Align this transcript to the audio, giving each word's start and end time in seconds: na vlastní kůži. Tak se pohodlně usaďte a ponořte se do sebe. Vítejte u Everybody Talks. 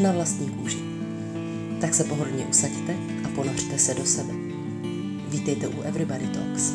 na 0.00 0.12
vlastní 0.12 0.48
kůži. 0.48 0.78
Tak 1.80 1.94
se 1.94 2.04
pohodlně 2.04 2.44
usaďte 2.44 2.96
a 3.24 3.28
ponořte 3.34 3.78
se 3.78 3.94
do 3.94 4.04
sebe. 4.04 4.32
Vítejte 5.28 5.68
u 5.68 5.82
Everybody 5.82 6.26
Talks. 6.26 6.72